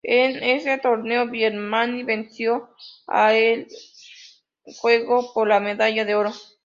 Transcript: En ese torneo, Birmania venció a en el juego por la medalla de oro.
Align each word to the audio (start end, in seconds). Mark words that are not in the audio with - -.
En 0.03 0.41
ese 0.43 0.79
torneo, 0.79 1.27
Birmania 1.29 2.03
venció 2.05 2.71
a 3.07 3.35
en 3.35 3.67
el 4.65 4.73
juego 4.77 5.31
por 5.31 5.47
la 5.47 5.59
medalla 5.59 6.05
de 6.05 6.15
oro. 6.15 6.31